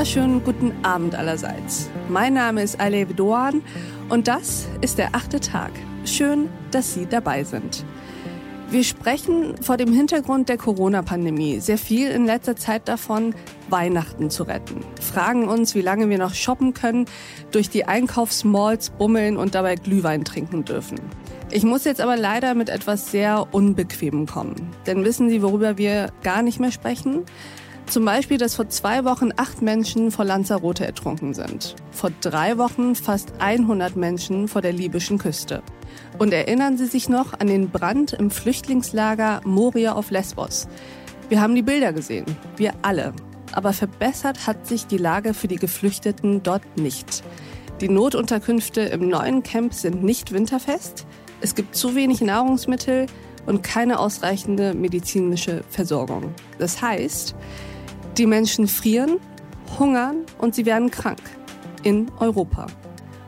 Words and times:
wunderschönen 0.00 0.42
guten 0.42 0.72
Abend 0.82 1.14
allerseits. 1.14 1.90
Mein 2.08 2.32
Name 2.32 2.62
ist 2.62 2.80
Alev 2.80 3.12
Doan 3.16 3.60
und 4.08 4.28
das 4.28 4.66
ist 4.80 4.96
der 4.96 5.14
achte 5.14 5.40
Tag. 5.40 5.72
Schön, 6.06 6.48
dass 6.70 6.94
Sie 6.94 7.04
dabei 7.04 7.44
sind. 7.44 7.84
Wir 8.70 8.82
sprechen 8.82 9.56
vor 9.60 9.76
dem 9.76 9.92
Hintergrund 9.92 10.48
der 10.48 10.56
Corona-Pandemie 10.56 11.60
sehr 11.60 11.76
viel 11.76 12.10
in 12.10 12.24
letzter 12.24 12.56
Zeit 12.56 12.88
davon, 12.88 13.34
Weihnachten 13.68 14.30
zu 14.30 14.44
retten. 14.44 14.82
Fragen 15.02 15.48
uns, 15.48 15.74
wie 15.74 15.82
lange 15.82 16.08
wir 16.08 16.16
noch 16.16 16.32
shoppen 16.32 16.72
können, 16.72 17.04
durch 17.50 17.68
die 17.68 17.84
Einkaufsmalls 17.84 18.88
bummeln 18.88 19.36
und 19.36 19.54
dabei 19.54 19.74
Glühwein 19.74 20.24
trinken 20.24 20.64
dürfen. 20.64 20.98
Ich 21.50 21.64
muss 21.64 21.84
jetzt 21.84 22.00
aber 22.00 22.16
leider 22.16 22.54
mit 22.54 22.70
etwas 22.70 23.10
sehr 23.10 23.48
Unbequemem 23.52 24.24
kommen. 24.24 24.70
Denn 24.86 25.04
wissen 25.04 25.28
Sie, 25.28 25.42
worüber 25.42 25.76
wir 25.76 26.10
gar 26.22 26.40
nicht 26.40 26.58
mehr 26.58 26.72
sprechen? 26.72 27.26
Zum 27.90 28.04
Beispiel, 28.04 28.38
dass 28.38 28.54
vor 28.54 28.68
zwei 28.68 29.04
Wochen 29.04 29.30
acht 29.36 29.62
Menschen 29.62 30.12
vor 30.12 30.24
Lanzarote 30.24 30.86
ertrunken 30.86 31.34
sind. 31.34 31.74
Vor 31.90 32.12
drei 32.20 32.56
Wochen 32.56 32.94
fast 32.94 33.32
100 33.40 33.96
Menschen 33.96 34.46
vor 34.46 34.62
der 34.62 34.72
libyschen 34.72 35.18
Küste. 35.18 35.60
Und 36.16 36.32
erinnern 36.32 36.78
Sie 36.78 36.86
sich 36.86 37.08
noch 37.08 37.40
an 37.40 37.48
den 37.48 37.70
Brand 37.70 38.12
im 38.12 38.30
Flüchtlingslager 38.30 39.40
Moria 39.44 39.94
auf 39.94 40.12
Lesbos? 40.12 40.68
Wir 41.28 41.40
haben 41.40 41.56
die 41.56 41.62
Bilder 41.62 41.92
gesehen, 41.92 42.26
wir 42.56 42.74
alle. 42.82 43.12
Aber 43.50 43.72
verbessert 43.72 44.46
hat 44.46 44.68
sich 44.68 44.86
die 44.86 44.96
Lage 44.96 45.34
für 45.34 45.48
die 45.48 45.56
Geflüchteten 45.56 46.44
dort 46.44 46.62
nicht. 46.76 47.24
Die 47.80 47.88
Notunterkünfte 47.88 48.82
im 48.82 49.08
neuen 49.08 49.42
Camp 49.42 49.74
sind 49.74 50.04
nicht 50.04 50.30
winterfest. 50.30 51.08
Es 51.40 51.56
gibt 51.56 51.74
zu 51.74 51.96
wenig 51.96 52.20
Nahrungsmittel 52.20 53.06
und 53.46 53.64
keine 53.64 53.98
ausreichende 53.98 54.74
medizinische 54.74 55.64
Versorgung. 55.68 56.34
Das 56.60 56.80
heißt, 56.80 57.34
die 58.18 58.26
Menschen 58.26 58.66
frieren, 58.66 59.18
hungern 59.78 60.24
und 60.38 60.54
sie 60.54 60.66
werden 60.66 60.90
krank 60.90 61.20
in 61.82 62.10
Europa. 62.18 62.66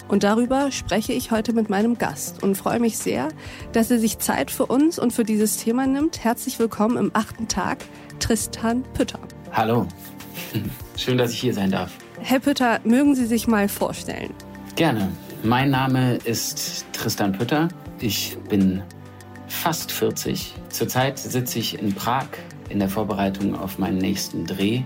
Und 0.09 0.25
darüber 0.25 0.71
spreche 0.71 1.13
ich 1.13 1.31
heute 1.31 1.55
mit 1.55 1.71
meinem 1.71 1.97
Gast 1.97 2.43
und 2.43 2.57
freue 2.57 2.81
mich 2.81 2.99
sehr, 2.99 3.29
dass 3.73 3.91
er 3.91 3.99
sich 3.99 4.19
Zeit 4.19 4.51
für 4.51 4.67
uns 4.67 4.99
und 4.99 5.13
für 5.13 5.25
dieses 5.25 5.57
Thema 5.57 5.87
nimmt. 5.87 6.23
Herzlich 6.23 6.59
willkommen 6.59 6.99
im 6.99 7.11
achten 7.15 7.49
Tag, 7.49 7.79
Tristan 8.19 8.83
Pütter. 8.95 9.21
Hallo, 9.53 9.87
schön, 10.97 11.17
dass 11.17 11.33
ich 11.33 11.41
hier 11.41 11.55
sein 11.55 11.71
darf. 11.71 11.93
Herr 12.21 12.41
Pütter, 12.41 12.81
mögen 12.85 13.15
Sie 13.15 13.27
sich 13.27 13.47
mal 13.47 13.69
vorstellen? 13.69 14.35
Gerne. 14.77 15.11
Mein 15.43 15.71
Name 15.71 16.17
ist 16.25 16.85
Tristan 16.93 17.33
Pütter. 17.33 17.69
Ich 17.99 18.37
bin 18.49 18.83
fast 19.49 19.91
40. 19.93 20.55
Zurzeit 20.69 21.19
sitze 21.19 21.59
ich 21.59 21.81
in 21.81 21.95
Prag 21.95 22.27
in 22.73 22.79
der 22.79 22.89
Vorbereitung 22.89 23.55
auf 23.55 23.79
meinen 23.79 23.99
nächsten 23.99 24.47
Dreh. 24.47 24.83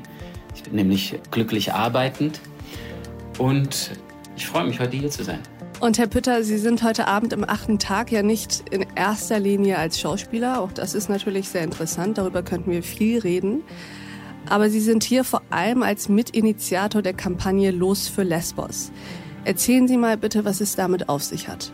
Ich 0.54 0.62
bin 0.62 0.74
nämlich 0.74 1.18
glücklich 1.30 1.72
arbeitend 1.72 2.40
und 3.38 3.92
ich 4.36 4.46
freue 4.46 4.66
mich, 4.66 4.80
heute 4.80 4.96
hier 4.96 5.10
zu 5.10 5.24
sein. 5.24 5.38
Und 5.78 5.98
Herr 5.98 6.06
Pütter, 6.06 6.42
Sie 6.42 6.58
sind 6.58 6.82
heute 6.82 7.06
Abend 7.06 7.32
im 7.32 7.48
achten 7.48 7.78
Tag 7.78 8.10
ja 8.10 8.22
nicht 8.22 8.64
in 8.70 8.86
erster 8.94 9.38
Linie 9.38 9.78
als 9.78 10.00
Schauspieler. 10.00 10.60
Auch 10.60 10.72
das 10.72 10.94
ist 10.94 11.08
natürlich 11.08 11.48
sehr 11.48 11.62
interessant. 11.62 12.16
Darüber 12.18 12.42
könnten 12.42 12.70
wir 12.70 12.82
viel 12.82 13.18
reden. 13.18 13.62
Aber 14.48 14.70
Sie 14.70 14.80
sind 14.80 15.04
hier 15.04 15.22
vor 15.22 15.42
allem 15.50 15.82
als 15.82 16.08
Mitinitiator 16.08 17.02
der 17.02 17.12
Kampagne 17.12 17.72
Los 17.72 18.08
für 18.08 18.22
Lesbos. 18.22 18.90
Erzählen 19.44 19.86
Sie 19.86 19.98
mal 19.98 20.16
bitte, 20.16 20.44
was 20.46 20.60
es 20.60 20.76
damit 20.76 21.10
auf 21.10 21.22
sich 21.22 21.48
hat. 21.48 21.72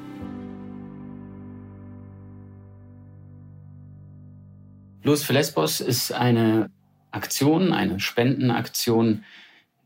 Los 5.04 5.24
für 5.24 5.32
Lesbos 5.32 5.80
ist 5.80 6.12
eine 6.12 6.70
Aktion, 7.10 7.72
eine 7.72 7.98
Spendenaktion, 7.98 9.24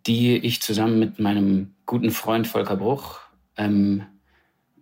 die 0.06 0.37
ich 0.37 0.60
zusammen 0.60 0.99
mit 0.99 1.19
meinem 1.19 1.75
guten 1.87 2.10
Freund 2.10 2.47
Volker 2.47 2.77
Bruch 2.77 3.21
im 3.56 4.05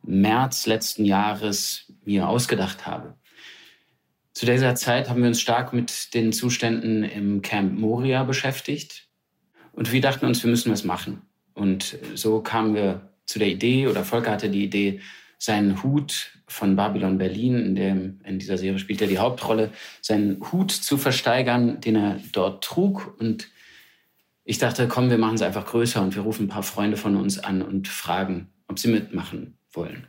März 0.02 0.66
letzten 0.66 1.04
Jahres 1.04 1.92
mir 2.04 2.28
ausgedacht 2.28 2.84
habe. 2.84 3.14
Zu 4.32 4.46
dieser 4.46 4.74
Zeit 4.74 5.08
haben 5.08 5.22
wir 5.22 5.28
uns 5.28 5.40
stark 5.40 5.72
mit 5.72 6.12
den 6.14 6.32
Zuständen 6.32 7.04
im 7.04 7.40
Camp 7.40 7.78
Moria 7.78 8.24
beschäftigt 8.24 9.08
und 9.72 9.92
wir 9.92 10.00
dachten 10.00 10.26
uns, 10.26 10.42
wir 10.42 10.50
müssen 10.50 10.72
was 10.72 10.82
machen. 10.82 11.22
Und 11.54 11.96
so 12.14 12.40
kamen 12.40 12.74
wir 12.74 13.08
zu 13.24 13.38
der 13.38 13.48
Idee, 13.48 13.86
oder 13.86 14.04
Volker 14.04 14.32
hatte 14.32 14.50
die 14.50 14.64
Idee, 14.64 15.00
seinen 15.38 15.82
Hut 15.82 16.30
von 16.46 16.76
Babylon 16.76 17.18
Berlin, 17.18 17.58
in, 17.58 17.74
dem, 17.74 18.20
in 18.24 18.38
dieser 18.38 18.58
Serie 18.58 18.78
spielt 18.78 19.00
er 19.00 19.08
die 19.08 19.18
Hauptrolle, 19.18 19.70
seinen 20.00 20.40
Hut 20.52 20.70
zu 20.70 20.96
versteigern, 20.96 21.80
den 21.80 21.96
er 21.96 22.20
dort 22.32 22.64
trug. 22.64 23.16
Und 23.18 23.48
ich 24.44 24.58
dachte, 24.58 24.88
komm, 24.88 25.10
wir 25.10 25.18
machen 25.18 25.36
es 25.36 25.42
einfach 25.42 25.66
größer 25.66 26.02
und 26.02 26.14
wir 26.14 26.22
rufen 26.22 26.46
ein 26.46 26.48
paar 26.48 26.62
Freunde 26.62 26.96
von 26.96 27.16
uns 27.16 27.38
an 27.38 27.62
und 27.62 27.88
fragen, 27.88 28.48
ob 28.68 28.78
sie 28.78 28.88
mitmachen 28.88 29.58
wollen. 29.72 30.06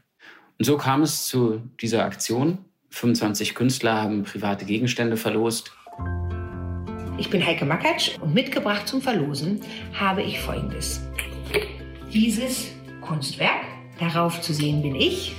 Und 0.58 0.66
so 0.66 0.78
kam 0.78 1.02
es 1.02 1.26
zu 1.28 1.62
dieser 1.82 2.06
Aktion. 2.06 2.60
25 2.90 3.56
Künstler 3.56 4.02
haben 4.02 4.24
private 4.24 4.66
Gegenstände 4.66 5.18
verlost. 5.18 5.72
Ich 7.18 7.30
bin 7.30 7.46
Heike 7.46 7.66
Makatsch 7.66 8.18
und 8.20 8.34
mitgebracht 8.34 8.88
zum 8.88 9.02
Verlosen 9.02 9.62
habe 9.94 10.22
ich 10.22 10.40
Folgendes. 10.40 11.02
Dieses 12.12 12.68
Kunstwerk, 13.02 13.66
darauf 14.00 14.42
zu 14.42 14.54
sehen 14.54 14.82
bin 14.82 14.96
ich, 14.96 15.36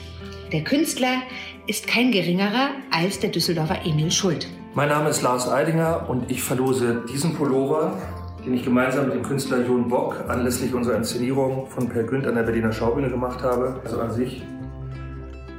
der 0.53 0.63
Künstler 0.63 1.23
ist 1.67 1.87
kein 1.87 2.13
geringerer 2.13 2.71
als 2.91 3.19
der 3.19 3.31
Düsseldorfer 3.31 3.85
Emil 3.85 4.11
Schuld. 4.11 4.49
Mein 4.75 4.89
Name 4.89 5.09
ist 5.09 5.23
Lars 5.23 5.49
Eidinger 5.49 6.09
und 6.09 6.31
ich 6.31 6.43
verlose 6.43 7.05
diesen 7.11 7.35
Pullover, 7.35 7.99
den 8.45 8.55
ich 8.55 8.63
gemeinsam 8.63 9.07
mit 9.07 9.15
dem 9.15 9.23
Künstler 9.23 9.67
Jon 9.67 9.89
Bock 9.89 10.25
anlässlich 10.29 10.73
unserer 10.75 10.97
Inszenierung 10.97 11.67
von 11.67 11.89
Per 11.89 12.05
Günd 12.05 12.27
an 12.27 12.37
der 12.37 12.43
Berliner 12.45 12.73
Schaubühne 12.73 13.11
gemacht 13.11 13.43
habe. 13.43 13.81
Also 13.85 14.01
an 14.01 14.13
sich 14.13 14.43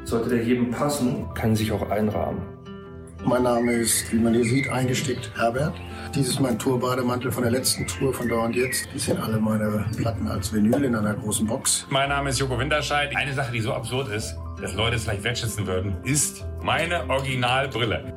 sollte 0.05 0.29
der 0.29 0.43
jedem 0.43 0.71
passen, 0.71 1.25
kann 1.33 1.55
sich 1.55 1.71
auch 1.71 1.89
einrahmen. 1.89 2.41
Mein 3.25 3.43
Name 3.43 3.73
ist, 3.73 4.11
wie 4.11 4.17
man 4.17 4.33
hier 4.33 4.45
sieht, 4.45 4.69
eingestickt 4.69 5.31
Herbert. 5.35 5.75
Dies 6.15 6.29
ist 6.29 6.39
mein 6.39 6.57
Tourbademantel 6.57 7.31
von 7.31 7.43
der 7.43 7.51
letzten 7.51 7.85
Tour 7.87 8.13
von 8.13 8.29
Da 8.29 8.37
und 8.37 8.55
Jetzt. 8.55 8.87
Die 8.93 8.99
sind 8.99 9.19
alle 9.19 9.39
meine 9.39 9.85
Platten 9.97 10.27
als 10.27 10.53
Vinyl 10.53 10.83
in 10.83 10.95
einer 10.95 11.13
großen 11.13 11.45
Box. 11.45 11.85
Mein 11.89 12.09
Name 12.09 12.29
ist 12.29 12.39
Joko 12.39 12.57
Winterscheid. 12.57 13.15
Eine 13.15 13.33
Sache, 13.33 13.51
die 13.51 13.59
so 13.59 13.73
absurd 13.73 14.09
ist, 14.09 14.37
dass 14.61 14.73
Leute 14.75 14.95
es 14.95 15.03
vielleicht 15.03 15.23
wertschätzen 15.23 15.67
würden, 15.67 15.95
ist 16.03 16.45
meine 16.61 17.09
Originalbrille. 17.09 18.13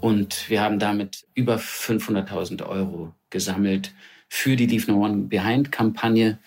Und 0.00 0.48
wir 0.50 0.60
haben 0.60 0.78
damit 0.78 1.26
über 1.34 1.56
500.000 1.56 2.66
Euro 2.66 3.14
gesammelt 3.30 3.94
für 4.28 4.56
die 4.56 4.66
Leave 4.66 4.90
No 4.92 5.04
One 5.04 5.24
Behind-Kampagne, 5.24 6.38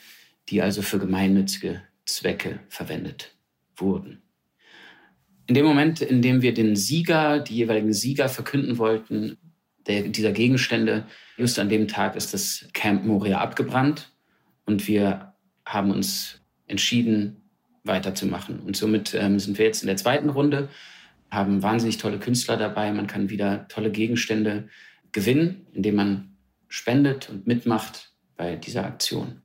die 0.50 0.62
also 0.62 0.81
für 0.81 1.00
gemeinnützige 1.00 1.81
Zwecke 2.06 2.59
verwendet 2.69 3.36
wurden. 3.75 4.22
In 5.47 5.56
dem 5.56 5.66
Moment, 5.66 6.02
in 6.02 6.22
dem 6.22 6.41
wir 6.41 6.53
den 6.53 6.75
Sieger, 6.75 7.40
die 7.40 7.56
jeweiligen 7.56 7.94
Sieger 7.94 8.30
verkünden 8.30 8.78
wollten, 8.78 9.38
der, 9.88 10.03
dieser 10.03 10.34
Gegenstände, 10.34 11.06
just 11.38 11.58
an 11.58 11.69
dem 11.69 11.88
Tag 11.88 12.16
ist 12.16 12.34
das 12.34 12.68
Camp 12.74 13.06
Moria 13.06 13.40
abgebrannt 13.40 14.12
und 14.66 14.88
wir 14.88 15.34
haben 15.66 15.91
uns 15.91 16.41
entschieden, 16.68 17.38
weiterzumachen. 17.84 18.59
Und 18.59 18.75
somit 18.75 19.13
ähm, 19.13 19.40
sind 19.40 19.57
wir 19.57 19.66
jetzt 19.66 19.81
in 19.81 19.88
der 19.88 19.96
zweiten 19.96 20.30
Runde, 20.30 20.68
haben 21.31 21.63
wahnsinnig 21.63 21.97
tolle 21.97 22.19
Künstler 22.19 22.57
dabei. 22.57 22.91
Man 22.91 23.07
kann 23.07 23.30
wieder 23.30 23.68
tolle 23.69 23.91
Gegenstände 23.91 24.68
gewinnen, 25.13 25.66
indem 25.74 25.96
man 25.96 26.38
spendet 26.68 27.30
und 27.30 27.47
mitmacht 27.47 28.12
bei 28.36 28.56
dieser 28.56 28.86
Aktion. 28.86 29.41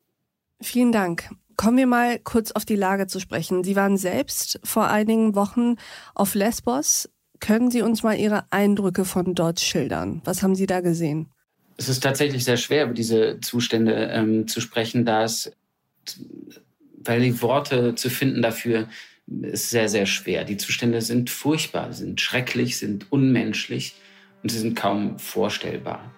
Vielen 0.61 0.93
Dank. 0.93 1.31
Kommen 1.63 1.77
wir 1.77 1.87
mal 1.87 2.19
kurz 2.19 2.51
auf 2.51 2.65
die 2.65 2.75
Lage 2.75 3.07
zu 3.07 3.21
sprechen. 3.21 3.63
Sie 3.63 3.77
waren 3.77 3.97
selbst 3.97 4.59
vor 4.65 4.89
einigen 4.89 5.37
Wochen 5.37 5.77
auf 6.13 6.35
Lesbos. 6.35 7.09
Können 7.39 7.71
Sie 7.71 7.83
uns 7.83 8.03
mal 8.03 8.19
Ihre 8.19 8.47
Eindrücke 8.51 9.05
von 9.05 9.37
dort 9.37 9.61
schildern? 9.61 10.23
Was 10.25 10.43
haben 10.43 10.57
Sie 10.57 10.67
da 10.67 10.81
gesehen? 10.81 11.31
Es 11.77 11.89
ist 11.89 12.03
tatsächlich 12.03 12.43
sehr 12.43 12.57
schwer, 12.57 12.87
über 12.87 12.95
diese 12.95 13.39
Zustände 13.39 13.93
ähm, 14.13 14.49
zu 14.49 14.61
sprechen, 14.61 15.05
da 15.05 15.23
es 15.23 15.53
weil 17.05 17.21
die 17.21 17.41
Worte 17.41 17.95
zu 17.95 18.11
finden 18.11 18.43
dafür 18.43 18.89
ist 19.43 19.71
sehr, 19.71 19.89
sehr 19.89 20.07
schwer. 20.07 20.43
Die 20.43 20.57
Zustände 20.57 21.01
sind 21.01 21.31
furchtbar, 21.31 21.93
sind 21.93 22.21
schrecklich, 22.21 22.77
sind 22.77 23.13
unmenschlich 23.13 23.95
und 24.43 24.51
sie 24.51 24.59
sind 24.59 24.75
kaum 24.75 25.17
vorstellbar. 25.21 26.11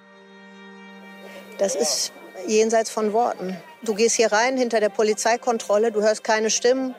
Das 1.58 1.74
ist 1.74 2.14
jenseits 2.48 2.88
von 2.88 3.12
Worten. 3.12 3.54
Du 3.84 3.94
gehst 3.94 4.16
hier 4.16 4.32
rein 4.32 4.56
hinter 4.56 4.80
der 4.80 4.88
Polizeikontrolle, 4.88 5.92
du 5.92 6.02
hörst 6.02 6.24
keine 6.24 6.50
Stimmen 6.50 6.94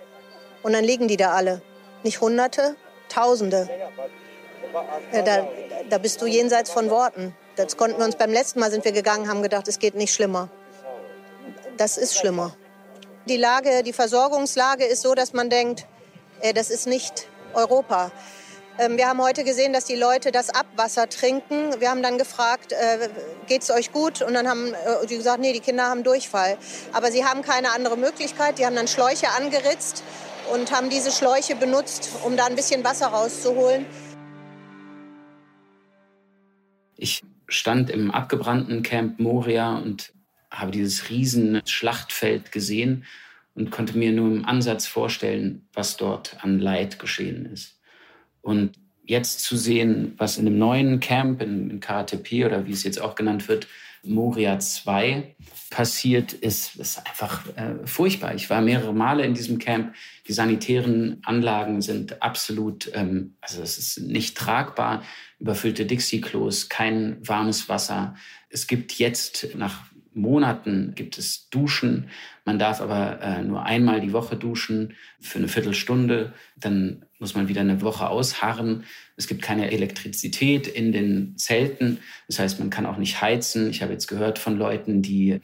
und 0.64 0.74
dann 0.74 0.84
liegen 0.84 1.08
die 1.08 1.18
da 1.18 1.32
alle. 1.32 1.62
Nicht 2.04 2.22
Hunderte, 2.22 2.76
Tausende. 3.10 3.70
Da, 5.12 5.48
da 5.90 5.98
bist 5.98 6.22
du 6.22 6.26
jenseits 6.26 6.70
von 6.70 6.90
Worten. 6.90 7.36
Das 7.56 7.78
konnten 7.78 7.98
wir 7.98 8.06
uns 8.06 8.16
beim 8.16 8.32
letzten 8.32 8.60
Mal 8.60 8.72
sind 8.72 8.84
wir 8.84 8.92
gegangen, 8.92 9.30
haben 9.30 9.42
gedacht, 9.42 9.68
es 9.68 9.80
geht 9.80 9.96
nicht 9.96 10.14
schlimmer. 10.14 10.50
Das 11.78 11.98
ist 11.98 12.18
schlimmer. 12.18 12.56
Die 13.28 13.38
Lage, 13.38 13.84
die 13.84 13.94
Versorgungslage 13.94 14.86
ist 14.86 15.02
so, 15.02 15.16
dass 15.16 15.34
man 15.34 15.50
denkt, 15.50 15.86
äh, 16.42 16.54
das 16.54 16.70
ist 16.70 16.88
nicht 16.88 17.28
Europa. 17.54 18.12
Ähm, 18.78 18.98
wir 18.98 19.08
haben 19.08 19.22
heute 19.22 19.46
gesehen, 19.46 19.72
dass 19.72 19.86
die 19.86 19.96
Leute 19.96 20.34
das 20.34 20.50
Abwasser 20.50 21.08
trinken. 21.08 21.80
Wir 21.80 21.90
haben 21.90 22.04
dann 22.04 22.18
gefragt, 22.18 22.74
äh, 22.74 23.08
geht 23.48 23.62
es 23.62 23.72
euch 23.72 23.94
gut? 23.94 24.22
Und 24.22 24.34
dann 24.34 24.50
haben 24.50 24.74
äh, 24.74 25.08
die 25.08 25.16
gesagt, 25.16 25.40
nee, 25.40 25.54
die 25.54 25.62
Kinder 25.62 25.84
haben 25.84 26.04
Durchfall. 26.04 26.58
Aber 26.92 27.10
sie 27.10 27.24
haben 27.24 27.42
keine 27.42 27.72
andere 27.72 27.96
Möglichkeit. 27.98 28.60
Die 28.60 28.66
haben 28.66 28.76
dann 28.76 28.90
Schläuche 28.90 29.30
angeritzt 29.30 30.04
und 30.54 30.72
haben 30.72 30.90
diese 30.90 31.12
Schläuche 31.12 31.56
benutzt, 31.56 32.10
um 32.26 32.36
da 32.36 32.48
ein 32.48 32.56
bisschen 32.56 32.84
Wasser 32.84 33.08
rauszuholen. 33.08 33.86
Ich 36.98 37.24
stand 37.48 37.90
im 37.90 38.12
abgebrannten 38.12 38.84
Camp 38.84 39.20
Moria 39.20 39.78
und 39.78 40.12
habe 40.52 40.72
dieses 40.72 41.10
riesen 41.10 41.62
Schlachtfeld 41.66 42.52
gesehen 42.52 43.06
und 43.54 43.72
konnte 43.72 43.98
mir 43.98 44.12
nur 44.12 44.28
im 44.28 44.46
Ansatz 44.46 44.86
vorstellen, 44.86 45.66
was 45.74 45.96
dort 45.96 46.44
an 46.44 46.60
Leid 46.60 47.00
geschehen 47.00 47.46
ist. 47.46 47.76
Und 48.46 48.78
jetzt 49.04 49.40
zu 49.40 49.58
sehen, 49.58 50.14
was 50.18 50.38
in 50.38 50.46
dem 50.46 50.60
neuen 50.60 51.00
Camp 51.00 51.42
in, 51.42 51.72
in 51.72 51.80
KTP 51.80 52.46
oder 52.46 52.68
wie 52.68 52.74
es 52.74 52.84
jetzt 52.84 53.02
auch 53.02 53.16
genannt 53.16 53.48
wird, 53.48 53.68
Moria 54.04 54.60
2 54.60 55.36
passiert, 55.72 56.32
ist, 56.32 56.76
ist 56.76 57.00
einfach 57.08 57.44
äh, 57.58 57.88
furchtbar. 57.88 58.36
Ich 58.36 58.52
war 58.52 58.62
mehrere 58.62 58.94
Male 58.94 59.26
in 59.26 59.34
diesem 59.34 59.58
Camp. 59.58 59.96
Die 60.28 60.34
sanitären 60.34 61.22
Anlagen 61.24 61.82
sind 61.82 62.22
absolut, 62.22 62.92
ähm, 62.94 63.34
also 63.42 63.64
es 63.64 63.80
ist 63.80 64.02
nicht 64.02 64.38
tragbar. 64.38 65.02
Überfüllte 65.40 65.88
Dixie-Klos, 65.88 66.70
kein 66.70 67.18
warmes 67.28 67.68
Wasser. 67.68 68.14
Es 68.50 68.68
gibt 68.68 68.94
jetzt 69.00 69.56
nach 69.56 69.86
Monaten 70.16 70.94
gibt 70.96 71.18
es 71.18 71.50
Duschen. 71.50 72.10
Man 72.46 72.58
darf 72.58 72.82
aber 72.82 73.22
äh, 73.22 73.44
nur 73.44 73.64
einmal 73.64 74.00
die 74.00 74.14
Woche 74.14 74.38
duschen 74.38 74.96
für 75.20 75.40
eine 75.40 75.48
Viertelstunde. 75.48 76.34
Dann 76.56 77.06
muss 77.20 77.36
man 77.36 77.48
wieder 77.48 77.62
eine 77.62 77.82
Woche 77.82 78.08
ausharren. 78.08 78.86
Es 79.18 79.28
gibt 79.28 79.42
keine 79.42 79.72
Elektrizität 79.72 80.68
in 80.68 80.92
den 80.92 81.38
Zelten. 81.38 82.00
Das 82.28 82.40
heißt, 82.40 82.60
man 82.60 82.70
kann 82.70 82.86
auch 82.86 82.98
nicht 82.98 83.22
heizen. 83.22 83.70
Ich 83.70 83.82
habe 83.82 83.92
jetzt 83.92 84.08
gehört 84.08 84.40
von 84.40 84.58
Leuten, 84.58 85.02
die, 85.02 85.42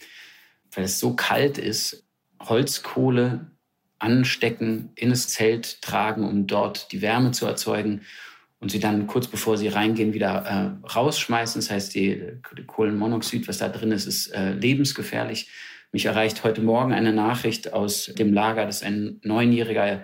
weil 0.72 0.86
es 0.86 1.00
so 1.00 1.16
kalt 1.16 1.58
ist, 1.58 2.08
Holzkohle 2.40 3.52
anstecken, 4.00 4.90
in 4.96 5.10
das 5.10 5.28
Zelt 5.28 5.82
tragen, 5.82 6.24
um 6.24 6.48
dort 6.48 6.92
die 6.92 7.02
Wärme 7.02 7.32
zu 7.32 7.46
erzeugen 7.46 8.02
und 8.62 8.70
sie 8.70 8.80
dann 8.80 9.08
kurz 9.08 9.28
bevor 9.28 9.58
sie 9.58 9.68
reingehen 9.68 10.14
wieder 10.14 10.46
äh, 10.86 10.88
rausschmeißen. 10.88 11.60
Das 11.60 11.72
heißt, 11.72 11.96
die, 11.96 12.22
die, 12.58 12.64
Kohlenmonoxid, 12.64 13.48
was 13.48 13.58
da 13.58 13.68
drin 13.68 13.92
ist, 13.92 14.06
ist 14.06 14.28
äh, 14.28 14.54
lebensgefährlich. 14.54 15.50
Mich 15.92 16.06
erreicht 16.06 16.44
heute 16.44 16.62
Morgen 16.62 16.94
eine 16.94 17.12
Nachricht 17.12 17.74
aus 17.74 18.06
dem 18.06 18.32
Lager, 18.32 18.66
dass 18.66 18.84
ein 18.84 19.20
neunjähriger 19.24 20.04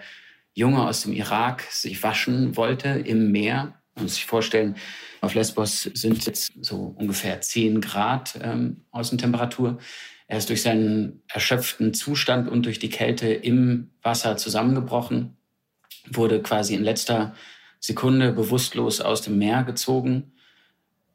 Junge 0.54 0.86
aus 0.86 1.04
dem 1.04 1.14
Irak 1.14 1.62
sich 1.70 2.02
waschen 2.02 2.58
wollte 2.58 2.90
im 2.90 3.32
Meer. 3.32 3.76
Man 3.96 4.06
muss 4.06 4.16
sich 4.16 4.26
vorstellen, 4.26 4.76
auf 5.22 5.36
Lesbos 5.36 5.84
sind 5.84 6.26
jetzt 6.26 6.52
so 6.62 6.96
ungefähr 6.98 7.40
10 7.40 7.80
Grad 7.80 8.40
ähm, 8.42 8.86
Außentemperatur. 8.92 9.78
Er 10.26 10.38
ist 10.40 10.50
durch 10.50 10.64
seinen 10.64 11.22
erschöpften 11.32 11.94
Zustand 11.94 12.50
und 12.50 12.66
durch 12.66 12.80
die 12.80 12.90
Kälte 12.90 13.32
im 13.32 13.92
Wasser 14.02 14.36
zusammengebrochen, 14.36 15.38
wurde 16.10 16.42
quasi 16.42 16.74
in 16.74 16.84
letzter 16.84 17.36
Sekunde 17.80 18.32
bewusstlos 18.32 19.02
aus 19.02 19.22
dem 19.22 19.38
Meer 19.38 19.64
gezogen. 19.64 20.34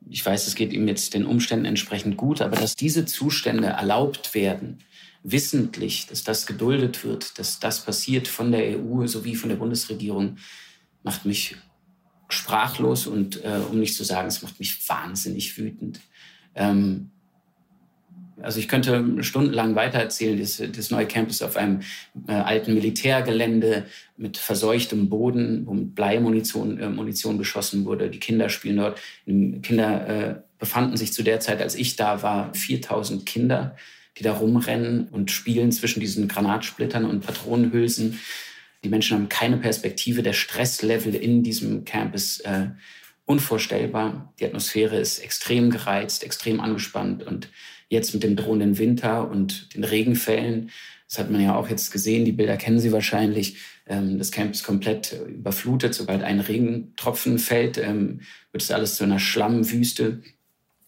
Ich 0.08 0.24
weiß, 0.24 0.46
es 0.46 0.54
geht 0.54 0.72
ihm 0.72 0.88
jetzt 0.88 1.14
den 1.14 1.26
Umständen 1.26 1.64
entsprechend 1.64 2.16
gut, 2.16 2.40
aber 2.40 2.56
dass 2.56 2.76
diese 2.76 3.06
Zustände 3.06 3.68
erlaubt 3.68 4.34
werden, 4.34 4.78
wissentlich, 5.22 6.06
dass 6.06 6.24
das 6.24 6.46
geduldet 6.46 7.04
wird, 7.04 7.38
dass 7.38 7.60
das 7.60 7.84
passiert 7.84 8.26
von 8.26 8.50
der 8.50 8.78
EU 8.78 9.06
sowie 9.06 9.36
von 9.36 9.48
der 9.48 9.56
Bundesregierung, 9.56 10.38
macht 11.02 11.24
mich 11.24 11.56
sprachlos 12.28 13.06
und 13.06 13.44
äh, 13.44 13.60
um 13.70 13.78
nicht 13.78 13.94
zu 13.94 14.04
sagen, 14.04 14.28
es 14.28 14.42
macht 14.42 14.58
mich 14.58 14.88
wahnsinnig 14.88 15.56
wütend. 15.58 16.00
Ähm, 16.54 17.10
also 18.42 18.58
ich 18.58 18.68
könnte 18.68 19.22
stundenlang 19.22 19.74
weitererzählen. 19.74 20.38
Das, 20.38 20.62
das 20.74 20.90
neue 20.90 21.06
Camp 21.06 21.30
ist 21.30 21.42
auf 21.42 21.56
einem 21.56 21.80
äh, 22.26 22.32
alten 22.32 22.74
Militärgelände 22.74 23.86
mit 24.16 24.36
verseuchtem 24.36 25.08
Boden, 25.08 25.66
wo 25.66 25.74
mit 25.74 25.94
Bleimunition 25.94 26.78
äh, 26.78 26.88
Munition 26.88 27.38
geschossen 27.38 27.84
wurde. 27.84 28.10
Die 28.10 28.20
Kinder 28.20 28.48
spielen 28.48 28.76
dort. 28.76 29.00
Kinder 29.26 30.08
äh, 30.08 30.34
befanden 30.58 30.96
sich 30.96 31.12
zu 31.12 31.22
der 31.22 31.40
Zeit, 31.40 31.60
als 31.60 31.74
ich 31.74 31.96
da 31.96 32.22
war, 32.22 32.54
4000 32.54 33.26
Kinder, 33.26 33.76
die 34.18 34.22
da 34.22 34.32
rumrennen 34.32 35.08
und 35.08 35.30
spielen 35.30 35.72
zwischen 35.72 36.00
diesen 36.00 36.28
Granatsplittern 36.28 37.04
und 37.04 37.26
Patronenhülsen. 37.26 38.20
Die 38.84 38.88
Menschen 38.88 39.16
haben 39.16 39.28
keine 39.28 39.56
Perspektive. 39.56 40.22
Der 40.22 40.32
Stresslevel 40.32 41.14
in 41.14 41.42
diesem 41.42 41.84
Camp 41.84 42.14
ist 42.14 42.40
äh, 42.40 42.68
unvorstellbar. 43.24 44.32
Die 44.38 44.44
Atmosphäre 44.44 44.96
ist 44.98 45.18
extrem 45.18 45.70
gereizt, 45.70 46.24
extrem 46.24 46.60
angespannt 46.60 47.22
und 47.22 47.48
jetzt 47.88 48.14
mit 48.14 48.22
dem 48.22 48.36
drohenden 48.36 48.78
Winter 48.78 49.30
und 49.30 49.74
den 49.74 49.84
Regenfällen, 49.84 50.70
das 51.08 51.18
hat 51.18 51.30
man 51.30 51.42
ja 51.42 51.54
auch 51.54 51.68
jetzt 51.68 51.92
gesehen, 51.92 52.24
die 52.24 52.32
Bilder 52.32 52.56
kennen 52.56 52.80
Sie 52.80 52.90
wahrscheinlich, 52.90 53.58
ähm, 53.86 54.16
das 54.16 54.32
Camp 54.32 54.52
ist 54.52 54.64
komplett 54.64 55.12
überflutet, 55.28 55.94
sobald 55.94 56.22
ein 56.22 56.40
Regentropfen 56.40 57.38
fällt, 57.38 57.76
ähm, 57.76 58.22
wird 58.50 58.62
es 58.62 58.70
alles 58.70 58.94
zu 58.96 59.04
einer 59.04 59.18
Schlammwüste. 59.18 60.22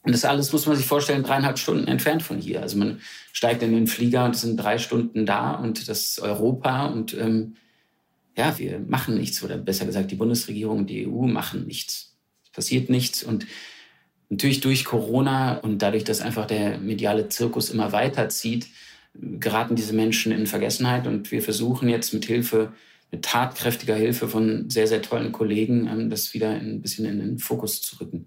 Und 0.03 0.13
das 0.13 0.25
alles 0.25 0.51
muss 0.53 0.65
man 0.67 0.77
sich 0.77 0.87
vorstellen, 0.87 1.25
dreieinhalb 1.25 1.59
Stunden 1.59 1.89
entfernt 1.89 2.23
von 2.23 2.39
hier. 2.39 2.63
Also 2.63 2.79
man 2.79 3.01
steigt 3.35 3.63
in 3.63 3.73
den 3.73 3.87
Flieger 3.87 4.25
und 4.25 4.35
es 4.35 4.41
sind 4.41 4.57
drei 4.57 4.79
Stunden 4.79 5.27
da 5.27 5.53
und 5.53 5.89
das 5.89 6.01
ist 6.01 6.21
Europa 6.21 6.87
und 6.87 7.13
ähm, 7.15 7.57
ja, 8.35 8.59
wir 8.59 8.79
machen 8.81 9.17
nichts 9.17 9.43
oder 9.43 9.59
besser 9.59 9.85
gesagt, 9.85 10.11
die 10.11 10.17
Bundesregierung 10.17 10.79
und 10.79 10.91
die 10.91 11.07
EU 11.07 11.27
machen 11.27 11.67
nichts. 11.67 12.14
Passiert 12.55 12.89
nichts 12.89 13.23
und 13.23 13.47
Natürlich 14.31 14.61
durch 14.61 14.85
Corona 14.85 15.59
und 15.59 15.81
dadurch, 15.81 16.05
dass 16.05 16.21
einfach 16.21 16.47
der 16.47 16.79
mediale 16.79 17.29
Zirkus 17.29 17.71
immer 17.71 17.93
weiterzieht, 17.93 18.67
geraten 19.15 19.77
diese 19.77 19.93
Menschen 19.93 20.33
in 20.33 20.47
Vergessenheit. 20.47 21.07
Und 21.07 21.31
wir 21.31 21.43
versuchen 21.43 21.89
jetzt 21.89 22.15
mit 22.15 22.25
Hilfe, 22.25 22.73
mit 23.13 23.25
tatkräftiger 23.25 23.95
Hilfe 23.95 24.29
von 24.29 24.69
sehr, 24.71 24.89
sehr 24.89 25.03
tollen 25.03 25.31
Kollegen, 25.31 25.87
ähm, 25.87 26.11
das 26.11 26.35
wieder 26.35 26.51
ein 26.51 26.81
bisschen 26.81 27.05
in 27.05 27.21
den 27.21 27.39
Fokus 27.39 27.83
zu 27.83 28.01
rücken. 28.01 28.27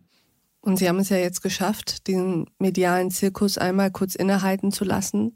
Und 0.61 0.77
Sie 0.77 0.87
haben 0.87 0.99
es 0.99 1.09
ja 1.09 1.17
jetzt 1.17 1.41
geschafft, 1.41 2.07
den 2.07 2.45
medialen 2.59 3.11
Zirkus 3.11 3.57
einmal 3.57 3.91
kurz 3.91 4.15
innehalten 4.15 4.71
zu 4.71 4.85
lassen 4.85 5.35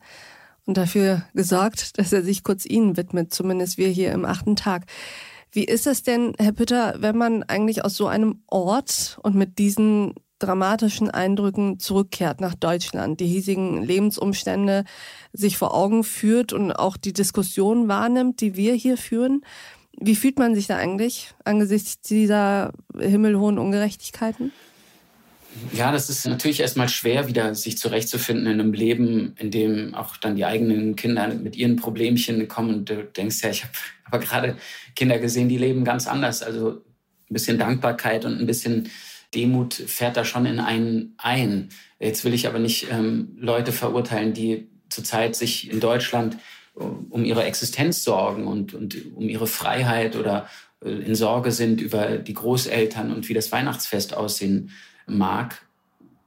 und 0.66 0.78
dafür 0.78 1.26
gesorgt, 1.34 1.98
dass 1.98 2.14
er 2.14 2.24
sich 2.24 2.44
kurz 2.44 2.66
Ihnen 2.66 2.98
widmet, 2.98 3.34
zumindest 3.34 3.78
wir 3.78 3.88
hier 3.88 4.12
im 4.12 4.26
achten 4.26 4.56
Tag. 4.56 4.86
Wie 5.52 5.66
ist 5.66 5.86
es 5.86 6.04
denn, 6.04 6.34
Herr 6.40 6.54
Pütter, 6.54 6.96
wenn 7.00 7.18
man 7.18 7.44
eigentlich 7.44 7.84
aus 7.84 7.96
so 7.96 8.08
einem 8.08 8.42
Ort 8.48 9.20
und 9.22 9.36
mit 9.36 9.60
diesen 9.60 10.14
dramatischen 10.40 11.12
Eindrücken 11.12 11.78
zurückkehrt 11.78 12.42
nach 12.42 12.56
Deutschland, 12.56 13.20
die 13.20 13.28
hiesigen 13.28 13.84
Lebensumstände 13.84 14.86
sich 15.34 15.58
vor 15.58 15.74
Augen 15.74 16.04
führt 16.04 16.54
und 16.54 16.72
auch 16.72 16.98
die 16.98 17.14
Diskussion 17.14 17.88
wahrnimmt, 17.88 18.42
die 18.42 18.56
wir 18.56 18.74
hier 18.74 18.98
führen. 18.98 19.42
Wie 20.00 20.16
fühlt 20.16 20.40
man 20.40 20.56
sich 20.56 20.68
da 20.68 20.78
eigentlich 20.78 21.34
angesichts 21.44 22.00
dieser 22.00 22.72
himmelhohen 22.98 23.60
Ungerechtigkeiten? 23.60 24.52
Ja, 25.74 25.92
das 25.92 26.10
ist 26.10 26.26
natürlich 26.26 26.60
erstmal 26.60 26.90
schwer, 26.90 27.28
wieder 27.28 27.56
sich 27.56 27.78
zurechtzufinden 27.78 28.48
in 28.48 28.60
einem 28.60 28.74
Leben, 28.74 29.36
in 29.38 29.52
dem 29.52 29.96
auch 29.96 30.18
dann 30.18 30.36
die 30.36 30.46
eigenen 30.46 30.96
Kinder 30.96 31.28
mit 31.34 31.56
ihren 31.56 31.76
Problemchen 31.76 32.48
kommen. 32.48 32.76
Und 32.76 32.90
du 32.90 33.04
denkst 33.04 33.42
ja, 33.44 33.50
ich 33.50 33.64
habe 33.64 33.74
aber 34.06 34.20
gerade 34.20 34.58
Kinder 34.96 35.20
gesehen, 35.20 35.50
die 35.50 35.58
leben 35.58 35.84
ganz 35.84 36.08
anders. 36.08 36.44
Also 36.44 36.82
ein 37.30 37.34
bisschen 37.34 37.58
Dankbarkeit 37.58 38.26
und 38.26 38.40
ein 38.40 38.46
bisschen 38.46 38.90
Demut 39.34 39.74
fährt 39.74 40.18
da 40.18 40.26
schon 40.26 40.46
in 40.46 40.60
einen 40.60 41.14
ein. 41.18 41.70
Jetzt 42.00 42.26
will 42.26 42.34
ich 42.34 42.48
aber 42.48 42.60
nicht 42.60 42.88
ähm, 42.92 43.38
Leute 43.40 43.72
verurteilen, 43.72 44.34
die 44.34 44.68
zurzeit 44.90 45.38
sich 45.38 45.72
in 45.72 45.80
Deutschland 45.80 46.38
um 46.74 47.26
ihre 47.26 47.44
Existenz 47.44 48.04
sorgen 48.04 48.48
und, 48.48 48.74
und 48.74 48.98
um 49.16 49.28
ihre 49.28 49.48
Freiheit 49.48 50.16
oder 50.16 50.48
äh, 50.84 50.90
in 50.90 51.16
Sorge 51.16 51.52
sind 51.52 51.82
über 51.82 52.18
die 52.18 52.34
Großeltern 52.34 53.12
und 53.14 53.30
wie 53.30 53.34
das 53.34 53.52
Weihnachtsfest 53.52 54.16
aussehen 54.16 54.72
mag. 55.08 55.62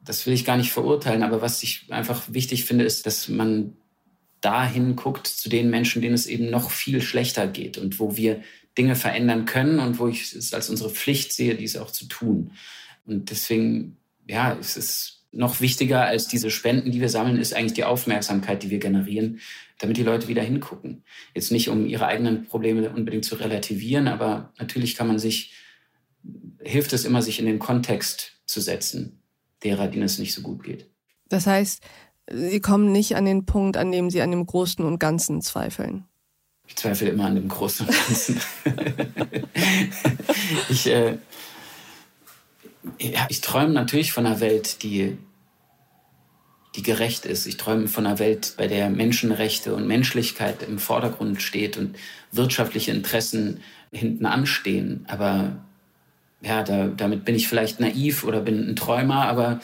Das 0.05 0.27
will 0.27 0.35
ich 0.35 0.45
gar 0.45 0.57
nicht 0.57 0.73
verurteilen, 0.73 1.23
aber 1.23 1.41
was 1.41 1.63
ich 1.63 1.87
einfach 1.91 2.23
wichtig 2.29 2.65
finde, 2.65 2.85
ist, 2.85 3.07
dass 3.07 3.29
man 3.29 3.77
dahin 4.41 4.95
guckt 4.97 5.27
zu 5.27 5.49
den 5.49 5.71
Menschen, 5.71 6.03
denen 6.03 6.15
es 6.15 6.27
eben 6.27 6.51
noch 6.51 6.71
viel 6.71 7.01
schlechter 7.01 7.47
geht 7.47 7.79
und 7.79 7.99
wo 7.99 8.17
wir 8.17 8.43
Dinge 8.77 8.97
verändern 8.97 9.47
können 9.47 9.79
und 9.79 9.99
wo 9.99 10.09
ich 10.09 10.35
es 10.35 10.53
als 10.53 10.69
unsere 10.69 10.91
Pflicht 10.91 11.33
sehe, 11.33 11.55
dies 11.55 11.77
auch 11.77 11.91
zu 11.91 12.07
tun. 12.07 12.53
Und 13.07 13.31
deswegen, 13.31 13.97
ja, 14.27 14.57
es 14.61 14.77
ist 14.77 15.23
noch 15.33 15.61
wichtiger 15.61 16.05
als 16.05 16.29
diese 16.29 16.51
Spenden, 16.51 16.93
die 16.93 17.01
wir 17.01 17.09
sammeln, 17.09 17.39
ist 17.39 17.55
eigentlich 17.55 17.75
die 17.75 17.85
Aufmerksamkeit, 17.85 18.63
die 18.63 18.71
wir 18.71 18.79
generieren, 18.79 19.41
damit 19.79 19.97
die 19.97 20.03
Leute 20.03 20.29
wieder 20.29 20.43
hingucken. 20.43 21.03
Jetzt 21.35 21.51
nicht, 21.51 21.69
um 21.69 21.87
ihre 21.87 22.07
eigenen 22.07 22.45
Probleme 22.45 22.91
unbedingt 22.91 23.25
zu 23.25 23.37
relativieren, 23.37 24.09
aber 24.09 24.53
natürlich 24.59 24.95
kann 24.95 25.09
man 25.09 25.19
sich, 25.19 25.53
hilft 26.63 26.93
es 26.93 27.05
immer, 27.05 27.23
sich 27.23 27.39
in 27.39 27.47
den 27.47 27.59
Kontext 27.59 28.34
zu 28.47 28.61
setzen, 28.61 29.23
derer, 29.63 29.89
denen 29.89 30.05
es 30.05 30.19
nicht 30.19 30.35
so 30.35 30.43
gut 30.43 30.63
geht. 30.63 30.87
Das 31.29 31.47
heißt, 31.47 31.83
Sie 32.31 32.61
kommen 32.61 32.91
nicht 32.91 33.17
an 33.17 33.27
den 33.27 33.45
Punkt, 33.45 33.77
an 33.77 33.93
dem 33.93 34.09
Sie 34.11 34.23
an 34.23 34.31
dem 34.31 34.47
Großen 34.47 34.85
und 34.85 34.99
Ganzen 34.99 35.43
zweifeln. 35.43 36.05
Ich 36.67 36.77
zweifle 36.77 37.11
immer 37.11 37.27
an 37.27 37.35
dem 37.35 37.49
Großen 37.49 37.87
und 37.87 37.95
Ganzen. 37.95 38.41
ich, 40.71 40.87
äh, 40.87 41.19
ich 43.29 43.41
träume 43.43 43.73
natürlich 43.73 44.13
von 44.13 44.25
einer 44.25 44.41
Welt, 44.41 44.83
die, 44.83 45.19
die 46.77 46.83
gerecht 46.83 47.27
ist. 47.27 47.47
Ich 47.47 47.59
träume 47.59 47.89
von 47.89 48.07
einer 48.07 48.19
Welt, 48.19 48.55
bei 48.57 48.67
der 48.67 48.89
Menschenrechte 48.89 49.75
und 49.75 49.87
Menschlichkeit 49.87 50.63
im 50.63 50.79
Vordergrund 50.79 51.43
steht 51.43 51.77
und 51.77 51.97
wirtschaftliche 52.33 52.93
Interessen 52.93 53.61
hinten 53.93 54.25
anstehen. 54.25 55.05
Aber 55.09 55.63
ja, 56.45 56.63
da, 56.63 56.89
damit 56.89 57.25
bin 57.25 57.35
ich 57.35 57.49
vielleicht 57.49 57.81
naiv 57.81 58.25
oder 58.25 58.41
bin 58.41 58.69
ein 58.71 58.77
Träumer, 58.77 59.27
aber 59.27 59.61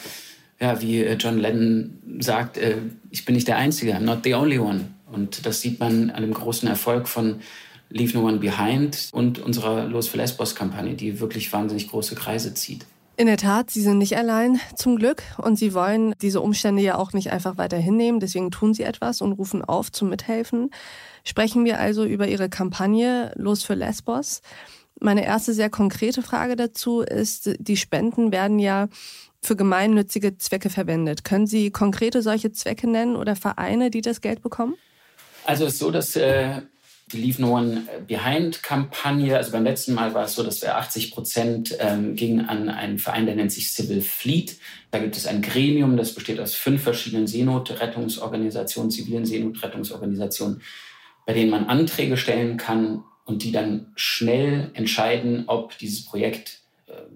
ja, 0.59 0.81
wie 0.81 1.03
äh, 1.03 1.15
John 1.15 1.39
Lennon 1.39 1.99
sagt, 2.19 2.57
äh, 2.57 2.77
ich 3.09 3.25
bin 3.25 3.35
nicht 3.35 3.47
der 3.47 3.57
Einzige, 3.57 3.95
I'm 3.95 4.01
not 4.01 4.19
the 4.23 4.35
only 4.35 4.59
one. 4.59 4.85
Und 5.11 5.45
das 5.45 5.61
sieht 5.61 5.79
man 5.79 6.09
an 6.09 6.21
dem 6.21 6.33
großen 6.33 6.67
Erfolg 6.67 7.07
von 7.07 7.41
Leave 7.89 8.17
No 8.17 8.25
One 8.25 8.37
Behind 8.37 9.09
und 9.11 9.39
unserer 9.39 9.85
Los 9.85 10.07
für 10.07 10.17
Lesbos-Kampagne, 10.17 10.93
die 10.93 11.19
wirklich 11.19 11.51
wahnsinnig 11.51 11.89
große 11.89 12.15
Kreise 12.15 12.53
zieht. 12.53 12.85
In 13.17 13.27
der 13.27 13.37
Tat, 13.37 13.69
Sie 13.69 13.81
sind 13.81 13.97
nicht 13.97 14.17
allein, 14.17 14.59
zum 14.75 14.95
Glück. 14.95 15.21
Und 15.37 15.57
Sie 15.57 15.73
wollen 15.73 16.15
diese 16.21 16.41
Umstände 16.41 16.81
ja 16.81 16.97
auch 16.97 17.11
nicht 17.13 17.31
einfach 17.31 17.57
weiter 17.57 17.77
hinnehmen. 17.77 18.19
Deswegen 18.19 18.51
tun 18.51 18.73
Sie 18.73 18.83
etwas 18.83 19.21
und 19.21 19.33
rufen 19.33 19.63
auf 19.63 19.91
zum 19.91 20.09
Mithelfen. 20.09 20.71
Sprechen 21.23 21.65
wir 21.65 21.79
also 21.79 22.05
über 22.05 22.27
Ihre 22.27 22.49
Kampagne 22.49 23.31
Los 23.35 23.63
für 23.63 23.75
Lesbos. 23.75 24.41
Meine 25.03 25.25
erste 25.25 25.53
sehr 25.53 25.71
konkrete 25.71 26.21
Frage 26.21 26.55
dazu 26.55 27.01
ist, 27.01 27.49
die 27.57 27.75
Spenden 27.75 28.31
werden 28.31 28.59
ja 28.59 28.87
für 29.41 29.55
gemeinnützige 29.55 30.37
Zwecke 30.37 30.69
verwendet. 30.69 31.23
Können 31.23 31.47
Sie 31.47 31.71
konkrete 31.71 32.21
solche 32.21 32.51
Zwecke 32.51 32.87
nennen 32.87 33.15
oder 33.15 33.35
Vereine, 33.35 33.89
die 33.89 34.01
das 34.01 34.21
Geld 34.21 34.43
bekommen? 34.43 34.75
Also 35.43 35.65
es 35.65 35.73
ist 35.73 35.79
so, 35.79 35.89
dass 35.89 36.15
äh, 36.15 36.61
die 37.11 37.17
Leave 37.17 37.41
No 37.41 37.57
One 37.57 37.81
Behind-Kampagne, 38.05 39.35
also 39.35 39.51
beim 39.51 39.63
letzten 39.63 39.95
Mal 39.95 40.13
war 40.13 40.25
es 40.25 40.35
so, 40.35 40.43
dass 40.43 40.61
wir 40.61 40.77
80 40.77 41.11
Prozent 41.11 41.75
ähm, 41.79 42.15
gingen 42.15 42.47
an 42.47 42.69
einen 42.69 42.99
Verein, 42.99 43.25
der 43.25 43.33
nennt 43.35 43.51
sich 43.51 43.71
Civil 43.71 44.01
Fleet. 44.01 44.57
Da 44.91 44.99
gibt 44.99 45.17
es 45.17 45.25
ein 45.25 45.41
Gremium, 45.41 45.97
das 45.97 46.13
besteht 46.13 46.39
aus 46.39 46.53
fünf 46.53 46.83
verschiedenen 46.83 47.25
Seenotrettungsorganisationen, 47.25 48.91
zivilen 48.91 49.25
Seenotrettungsorganisationen, 49.25 50.61
bei 51.25 51.33
denen 51.33 51.49
man 51.49 51.65
Anträge 51.65 52.17
stellen 52.17 52.57
kann 52.57 53.03
und 53.25 53.43
die 53.43 53.51
dann 53.51 53.91
schnell 53.95 54.71
entscheiden, 54.73 55.45
ob 55.47 55.77
dieses 55.77 56.05
Projekt 56.05 56.61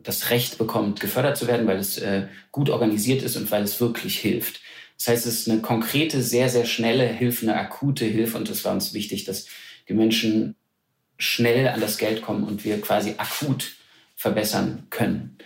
das 0.04 0.30
Recht 0.30 0.58
bekommt, 0.58 1.00
gefördert 1.00 1.38
zu 1.38 1.48
werden, 1.48 1.68
weil 1.68 1.78
es 1.78 1.98
äh, 1.98 2.28
gut 2.52 2.70
organisiert 2.70 3.24
ist 3.24 3.36
und 3.36 3.50
weil 3.52 3.64
es 3.64 3.80
wirklich 3.82 4.20
hilft. 4.20 4.62
Das 4.98 5.08
heißt, 5.08 5.26
es 5.26 5.40
ist 5.42 5.50
eine 5.50 5.62
konkrete, 5.62 6.22
sehr, 6.22 6.50
sehr 6.50 6.66
schnelle 6.66 7.06
Hilfe, 7.06 7.46
eine 7.46 7.58
akute 7.58 8.06
Hilfe. 8.06 8.38
Und 8.38 8.50
es 8.50 8.64
war 8.64 8.74
uns 8.74 8.94
wichtig, 8.94 9.26
dass 9.26 9.48
die 9.90 9.94
Menschen 9.94 10.56
schnell 11.18 11.68
an 11.68 11.82
das 11.82 11.98
Geld 11.98 12.22
kommen 12.22 12.44
und 12.44 12.64
wir 12.64 12.80
quasi 12.82 13.16
akut 13.18 13.74
verbessern 14.16 14.88
können. 14.90 15.38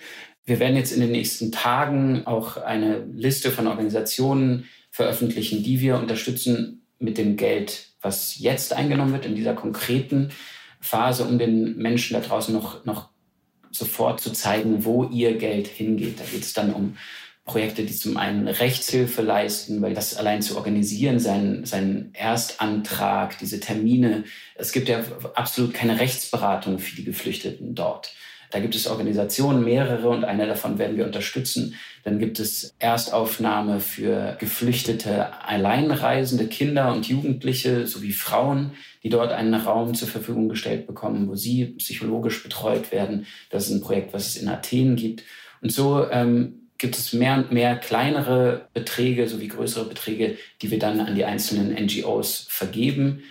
Wir 0.46 0.60
werden 0.60 0.78
jetzt 0.78 0.92
in 0.92 1.00
den 1.00 1.12
nächsten 1.12 1.52
Tagen 1.52 2.26
auch 2.26 2.58
eine 2.58 3.06
Liste 3.14 3.52
von 3.52 3.68
Organisationen 3.68 4.68
veröffentlichen, 4.92 5.64
die 5.64 5.80
wir 5.80 5.98
unterstützen 5.98 6.79
mit 7.00 7.18
dem 7.18 7.38
Geld, 7.38 7.88
was 8.02 8.38
jetzt 8.40 8.74
eingenommen 8.74 9.14
wird 9.14 9.26
in 9.26 9.36
dieser 9.36 9.54
konkreten 9.54 10.32
Phase, 10.80 11.26
um 11.26 11.40
den 11.40 11.78
Menschen 11.78 12.14
da 12.14 12.20
draußen 12.22 12.54
noch, 12.54 12.86
noch 12.86 13.10
sofort 13.72 14.22
zu 14.22 14.32
zeigen, 14.32 14.86
wo 14.86 15.06
ihr 15.06 15.38
Geld 15.38 15.68
hingeht. 15.68 16.20
Da 16.20 16.24
geht 16.24 16.44
es 16.44 16.54
dann 16.54 16.74
um 16.74 16.98
Projekte, 17.46 17.84
die 17.84 17.96
zum 17.96 18.18
einen 18.18 18.48
Rechtshilfe 18.48 19.22
leisten, 19.22 19.82
weil 19.82 19.96
das 19.96 20.16
allein 20.18 20.42
zu 20.42 20.56
organisieren, 20.56 21.20
seinen, 21.20 21.66
seinen 21.66 22.14
Erstantrag, 22.14 23.40
diese 23.40 23.60
Termine, 23.60 24.24
es 24.56 24.72
gibt 24.72 24.88
ja 24.88 25.04
absolut 25.34 25.74
keine 25.74 26.00
Rechtsberatung 26.00 26.78
für 26.78 26.96
die 26.96 27.04
Geflüchteten 27.04 27.74
dort. 27.74 28.14
Da 28.52 28.60
gibt 28.60 28.74
es 28.76 28.88
Organisationen, 28.88 29.64
mehrere, 29.64 30.10
und 30.10 30.24
eine 30.24 30.48
davon 30.48 30.80
werden 30.80 30.98
wir 30.98 31.06
unterstützen. 31.06 31.76
Dann 32.04 32.18
gibt 32.18 32.40
es 32.40 32.74
Erstaufnahme 32.80 33.80
für 33.80 34.38
geflüchtete, 34.40 35.44
alleinreisende 35.44 36.48
Kinder 36.48 36.92
und 36.92 37.08
Jugendliche 37.08 37.86
sowie 37.86 38.12
Frauen, 38.12 38.72
die 39.04 39.10
dort 39.10 39.32
einen 39.32 39.54
Raum 39.54 39.94
zur 39.94 40.08
Verfügung 40.08 40.50
gestellt 40.50 40.88
bekommen, 40.88 41.28
wo 41.28 41.36
sie 41.36 41.66
psychologisch 41.78 42.42
betreut 42.42 42.92
werden. 42.92 43.28
Das 43.52 43.68
ist 43.68 43.72
ein 43.72 43.82
Projekt, 43.82 44.14
was 44.14 44.28
es 44.28 44.38
in 44.38 44.48
Athen 44.48 44.96
gibt. 44.96 45.24
Und 45.62 45.72
so 45.72 46.10
ähm, 46.10 46.70
gibt 46.80 46.98
es 46.98 47.14
mehr 47.14 47.36
und 47.36 47.52
mehr 47.52 47.76
kleinere 47.76 48.68
Beträge 48.74 49.28
sowie 49.28 49.50
größere 49.50 49.86
Beträge, 49.86 50.38
die 50.62 50.72
wir 50.72 50.80
dann 50.80 51.00
an 51.02 51.14
die 51.14 51.26
einzelnen 51.26 51.74
NGOs 51.74 52.48
vergeben, 52.50 53.22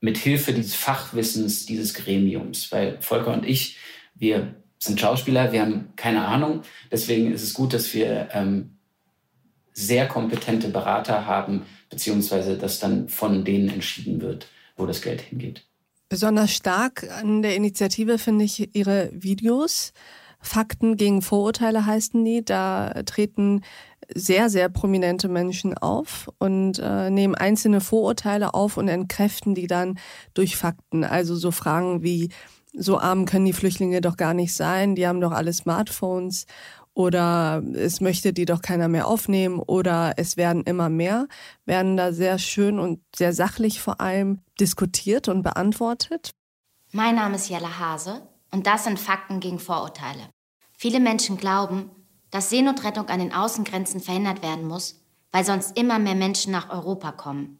mit 0.00 0.18
Hilfe 0.18 0.52
dieses 0.52 0.74
Fachwissens 0.74 1.66
dieses 1.66 1.94
Gremiums. 1.94 2.70
Weil 2.70 2.98
Volker 3.00 3.32
und 3.32 3.46
ich 3.46 3.76
wir 4.14 4.54
sind 4.78 4.98
Schauspieler, 4.98 5.52
wir 5.52 5.62
haben 5.62 5.92
keine 5.96 6.26
Ahnung. 6.26 6.62
Deswegen 6.90 7.32
ist 7.32 7.42
es 7.42 7.54
gut, 7.54 7.74
dass 7.74 7.92
wir 7.94 8.28
ähm, 8.32 8.76
sehr 9.72 10.08
kompetente 10.08 10.68
Berater 10.68 11.26
haben, 11.26 11.62
beziehungsweise 11.88 12.56
dass 12.56 12.80
dann 12.80 13.08
von 13.08 13.44
denen 13.44 13.68
entschieden 13.68 14.20
wird, 14.20 14.46
wo 14.76 14.86
das 14.86 15.02
Geld 15.02 15.20
hingeht. 15.20 15.66
Besonders 16.08 16.52
stark 16.52 17.08
an 17.22 17.42
der 17.42 17.54
Initiative 17.54 18.18
finde 18.18 18.44
ich 18.44 18.74
Ihre 18.74 19.10
Videos. 19.12 19.92
Fakten 20.40 20.96
gegen 20.96 21.22
Vorurteile 21.22 21.84
heißen 21.86 22.24
die. 22.24 22.44
Da 22.44 23.02
treten 23.04 23.60
sehr, 24.12 24.50
sehr 24.50 24.68
prominente 24.68 25.28
Menschen 25.28 25.76
auf 25.76 26.28
und 26.38 26.78
äh, 26.78 27.10
nehmen 27.10 27.34
einzelne 27.34 27.80
Vorurteile 27.80 28.54
auf 28.54 28.76
und 28.76 28.88
entkräften 28.88 29.54
die 29.54 29.66
dann 29.66 29.98
durch 30.34 30.56
Fakten. 30.56 31.04
Also 31.04 31.36
so 31.36 31.50
Fragen 31.50 32.02
wie, 32.02 32.30
so 32.72 32.98
arm 32.98 33.24
können 33.24 33.44
die 33.44 33.52
Flüchtlinge 33.52 34.00
doch 34.00 34.16
gar 34.16 34.34
nicht 34.34 34.54
sein, 34.54 34.94
die 34.94 35.06
haben 35.06 35.20
doch 35.20 35.32
alle 35.32 35.52
Smartphones 35.52 36.46
oder 36.94 37.62
es 37.74 38.00
möchte 38.00 38.32
die 38.32 38.44
doch 38.44 38.62
keiner 38.62 38.88
mehr 38.88 39.06
aufnehmen 39.06 39.60
oder 39.60 40.14
es 40.16 40.36
werden 40.36 40.64
immer 40.64 40.88
mehr, 40.88 41.28
werden 41.64 41.96
da 41.96 42.12
sehr 42.12 42.38
schön 42.38 42.78
und 42.78 43.00
sehr 43.14 43.32
sachlich 43.32 43.80
vor 43.80 44.00
allem 44.00 44.40
diskutiert 44.58 45.28
und 45.28 45.42
beantwortet. 45.42 46.32
Mein 46.92 47.14
Name 47.14 47.36
ist 47.36 47.48
Jella 47.48 47.78
Hase 47.78 48.22
und 48.50 48.66
das 48.66 48.84
sind 48.84 48.98
Fakten 48.98 49.40
gegen 49.40 49.58
Vorurteile. 49.58 50.28
Viele 50.76 51.00
Menschen 51.00 51.36
glauben, 51.36 51.90
dass 52.30 52.50
Seenotrettung 52.50 53.08
an 53.08 53.20
den 53.20 53.32
Außengrenzen 53.32 54.00
verhindert 54.00 54.42
werden 54.42 54.66
muss, 54.66 55.00
weil 55.32 55.44
sonst 55.44 55.76
immer 55.78 55.98
mehr 55.98 56.14
Menschen 56.14 56.52
nach 56.52 56.70
Europa 56.70 57.12
kommen. 57.12 57.58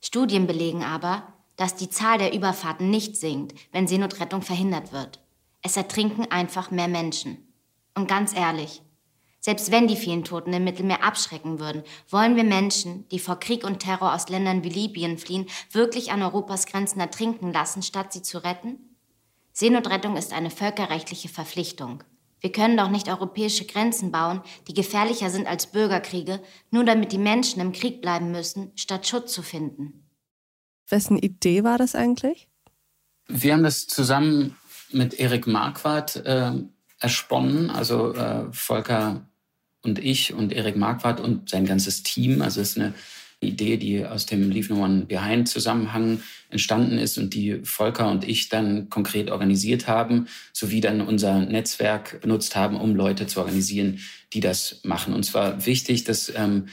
Studien 0.00 0.46
belegen 0.46 0.82
aber, 0.82 1.24
dass 1.60 1.74
die 1.74 1.90
Zahl 1.90 2.16
der 2.16 2.32
Überfahrten 2.32 2.88
nicht 2.88 3.18
sinkt, 3.18 3.54
wenn 3.70 3.86
Seenotrettung 3.86 4.40
verhindert 4.40 4.92
wird. 4.92 5.20
Es 5.60 5.76
ertrinken 5.76 6.24
einfach 6.30 6.70
mehr 6.70 6.88
Menschen. 6.88 7.52
Und 7.94 8.08
ganz 8.08 8.34
ehrlich, 8.34 8.80
selbst 9.40 9.70
wenn 9.70 9.86
die 9.86 9.96
vielen 9.96 10.24
Toten 10.24 10.54
im 10.54 10.64
Mittelmeer 10.64 11.04
abschrecken 11.04 11.60
würden, 11.60 11.82
wollen 12.08 12.34
wir 12.34 12.44
Menschen, 12.44 13.06
die 13.10 13.18
vor 13.18 13.38
Krieg 13.38 13.62
und 13.62 13.80
Terror 13.80 14.14
aus 14.14 14.30
Ländern 14.30 14.64
wie 14.64 14.70
Libyen 14.70 15.18
fliehen, 15.18 15.50
wirklich 15.70 16.12
an 16.12 16.22
Europas 16.22 16.64
Grenzen 16.64 16.98
ertrinken 16.98 17.52
lassen, 17.52 17.82
statt 17.82 18.14
sie 18.14 18.22
zu 18.22 18.42
retten? 18.42 18.96
Seenotrettung 19.52 20.16
ist 20.16 20.32
eine 20.32 20.48
völkerrechtliche 20.48 21.28
Verpflichtung. 21.28 22.02
Wir 22.40 22.52
können 22.52 22.78
doch 22.78 22.88
nicht 22.88 23.10
europäische 23.10 23.66
Grenzen 23.66 24.10
bauen, 24.10 24.40
die 24.66 24.72
gefährlicher 24.72 25.28
sind 25.28 25.46
als 25.46 25.66
Bürgerkriege, 25.66 26.40
nur 26.70 26.84
damit 26.84 27.12
die 27.12 27.18
Menschen 27.18 27.60
im 27.60 27.72
Krieg 27.72 28.00
bleiben 28.00 28.30
müssen, 28.30 28.72
statt 28.76 29.06
Schutz 29.06 29.34
zu 29.34 29.42
finden. 29.42 30.06
Wessen 30.90 31.18
Idee 31.18 31.64
war 31.64 31.78
das 31.78 31.94
eigentlich? 31.94 32.48
Wir 33.28 33.52
haben 33.52 33.62
das 33.62 33.86
zusammen 33.86 34.56
mit 34.92 35.14
Erik 35.14 35.46
Marquardt 35.46 36.16
äh, 36.26 36.52
ersponnen, 36.98 37.70
also 37.70 38.12
äh, 38.14 38.46
Volker 38.52 39.26
und 39.82 39.98
ich 39.98 40.34
und 40.34 40.52
Erik 40.52 40.76
Marquardt 40.76 41.20
und 41.20 41.48
sein 41.48 41.64
ganzes 41.64 42.02
Team. 42.02 42.42
Also 42.42 42.60
es 42.60 42.70
ist 42.70 42.78
eine 42.78 42.94
Idee, 43.40 43.78
die 43.78 44.04
aus 44.04 44.26
dem 44.26 44.50
Leave 44.50 44.74
No 44.74 44.84
One 44.84 45.06
Behind 45.06 45.48
Zusammenhang 45.48 46.20
entstanden 46.50 46.98
ist 46.98 47.16
und 47.16 47.32
die 47.32 47.60
Volker 47.64 48.10
und 48.10 48.28
ich 48.28 48.50
dann 48.50 48.90
konkret 48.90 49.30
organisiert 49.30 49.88
haben, 49.88 50.26
sowie 50.52 50.80
dann 50.80 51.00
unser 51.00 51.40
Netzwerk 51.40 52.20
benutzt 52.20 52.54
haben, 52.54 52.76
um 52.76 52.94
Leute 52.94 53.26
zu 53.26 53.40
organisieren, 53.40 54.00
die 54.34 54.40
das 54.40 54.80
machen. 54.84 55.14
Und 55.14 55.22
zwar 55.22 55.64
wichtig, 55.64 56.04
dass 56.04 56.30
ähm, 56.34 56.66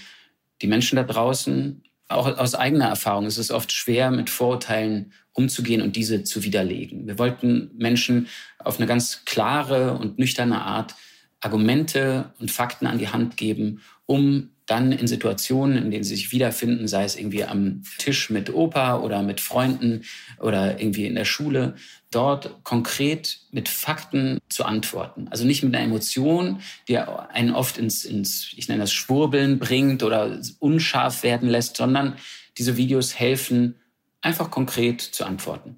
die 0.62 0.68
Menschen 0.68 0.98
da 0.98 1.04
draußen 1.04 1.84
auch 2.10 2.38
aus 2.38 2.56
eigener 2.56 2.86
Erfahrung 2.86 3.26
ist 3.26 3.38
es 3.38 3.52
oft 3.52 3.72
schwer, 3.72 4.12
mit 4.12 4.30
Vorurteilen 4.30 5.12
umzugehen 5.34 5.82
und 5.82 5.96
diese 5.96 6.24
zu 6.24 6.44
widerlegen. 6.44 7.08
Wir 7.08 7.20
wollten 7.20 7.72
Menschen 7.78 8.28
auf 8.60 8.78
eine 8.78 8.88
ganz 8.88 9.24
klare 9.26 9.94
und 9.98 10.18
nüchterne 10.18 10.62
Art 10.62 10.96
Argumente 11.40 12.34
und 12.40 12.50
Fakten 12.50 12.88
an 12.88 12.98
die 12.98 13.10
Hand 13.10 13.38
geben, 13.38 13.82
um 14.06 14.50
dann 14.68 14.92
in 14.92 15.08
Situationen, 15.08 15.78
in 15.78 15.92
denen 15.92 16.04
sie 16.04 16.16
sich 16.16 16.32
wiederfinden, 16.32 16.88
sei 16.88 17.06
es 17.06 17.16
irgendwie 17.16 17.46
am 17.46 17.84
Tisch 17.98 18.30
mit 18.30 18.54
Opa 18.54 19.00
oder 19.00 19.24
mit 19.24 19.40
Freunden 19.40 20.04
oder 20.40 20.80
irgendwie 20.80 21.06
in 21.06 21.16
der 21.16 21.26
Schule, 21.26 21.76
dort 22.12 22.64
konkret 22.64 23.40
mit 23.52 23.70
Fakten 23.70 24.40
zu 24.50 24.66
antworten. 24.66 25.28
Also 25.30 25.46
nicht 25.46 25.64
mit 25.64 25.74
einer 25.74 25.86
Emotion, 25.86 26.60
die 26.88 26.98
einen 26.98 27.56
oft 27.56 27.78
ins, 27.78 28.04
ins 28.06 28.54
ich 28.56 28.68
nenne 28.68 28.82
das 28.82 28.94
Schwurbeln 28.94 29.58
bringt 29.58 30.04
oder 30.04 30.40
unscharf 30.60 31.24
werden 31.24 31.50
lässt, 31.50 31.78
sondern 31.78 32.18
diese 32.58 32.76
Videos 32.76 33.18
helfen, 33.18 33.76
einfach 34.22 34.52
konkret 34.52 35.02
zu 35.02 35.26
antworten. 35.26 35.78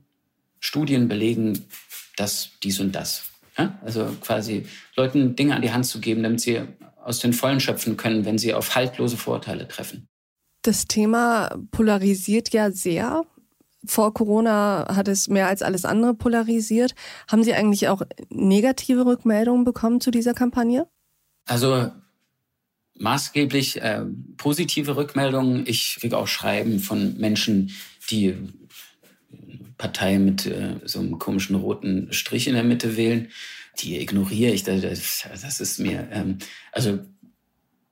Studien 0.60 1.08
belegen 1.08 1.66
das, 2.18 2.50
dies 2.64 2.80
und 2.80 2.94
das. 2.94 3.26
Also 3.84 4.16
quasi 4.22 4.66
Leuten 4.96 5.36
Dinge 5.36 5.56
an 5.56 5.62
die 5.62 5.72
Hand 5.72 5.86
zu 5.86 6.00
geben, 6.00 6.24
damit 6.24 6.40
sie 6.40 6.62
aus 7.04 7.20
den 7.20 7.34
Vollen 7.34 7.60
schöpfen 7.60 7.98
können, 7.98 8.26
wenn 8.26 8.38
sie 8.38 8.54
auf 8.54 8.76
haltlose 8.76 9.18
Vorurteile 9.18 9.68
treffen. 9.68 10.08
Das 10.62 10.86
Thema 10.86 11.58
polarisiert 11.72 12.52
ja 12.52 12.72
sehr. 12.72 13.24
Vor 13.86 14.14
Corona 14.14 14.88
hat 14.94 15.08
es 15.08 15.30
mehr 15.30 15.48
als 15.48 15.62
alles 15.62 15.86
andere 15.86 16.14
polarisiert. 16.14 16.96
Haben 17.30 17.44
Sie 17.44 17.54
eigentlich 17.54 17.88
auch 17.88 18.02
negative 18.30 19.06
Rückmeldungen 19.06 19.64
bekommen 19.64 20.02
zu 20.02 20.12
dieser 20.12 20.34
Kampagne? 20.34 20.88
Also 21.46 21.90
maßgeblich 22.96 23.82
äh, 23.82 24.04
positive 24.36 24.98
Rückmeldungen. 24.98 25.66
Ich 25.66 25.98
kriege 26.00 26.18
auch 26.18 26.28
Schreiben 26.28 26.80
von 26.80 27.18
Menschen, 27.18 27.72
die 28.12 28.36
Partei 29.78 30.20
mit 30.20 30.46
äh, 30.46 30.76
so 30.84 31.00
einem 31.00 31.18
komischen 31.18 31.56
roten 31.56 32.12
Strich 32.12 32.48
in 32.48 32.54
der 32.54 32.64
Mitte 32.64 32.98
wählen. 32.98 33.30
Die 33.80 34.00
ignoriere 34.00 34.54
ich. 34.54 34.64
Das, 34.64 35.28
das 35.42 35.60
ist 35.60 35.80
mir, 35.80 36.08
ähm, 36.12 36.38
also 36.72 37.00